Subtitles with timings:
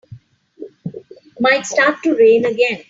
[1.39, 2.79] Might start to rain again.